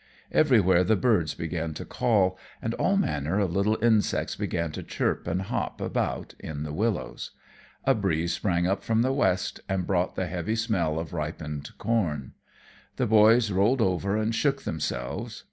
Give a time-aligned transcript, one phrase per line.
[0.31, 5.27] Everywhere the birds began to call, and all manner of little insects began to chirp
[5.27, 7.29] and hop about in the willows.
[7.85, 12.31] A breeze sprang up from the west and brought the heavy smell of ripened corn.
[12.95, 15.39] The boys rolled over and shook themselves.